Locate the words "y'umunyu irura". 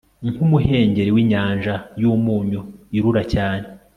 2.01-3.23